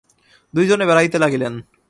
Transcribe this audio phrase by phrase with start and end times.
[0.53, 1.53] দুইজনে বেড়াইতে লাগিলেন।